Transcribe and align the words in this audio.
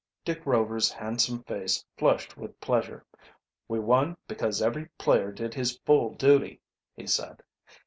Dick 0.25 0.43
Rover's 0.47 0.91
handsome 0.91 1.43
face 1.43 1.85
flushed 1.95 2.35
with 2.35 2.59
pleasure. 2.59 3.05
"We 3.67 3.79
won 3.79 4.17
because 4.27 4.59
every 4.59 4.87
player 4.97 5.31
did 5.31 5.53
his 5.53 5.77
full 5.85 6.15
duty," 6.15 6.59
he 6.95 7.05
said. 7.05 7.43